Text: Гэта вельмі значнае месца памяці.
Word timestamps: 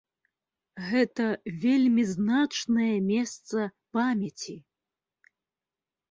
Гэта 0.91 1.25
вельмі 1.65 2.05
значнае 2.13 2.95
месца 3.09 3.59
памяці. 3.97 4.55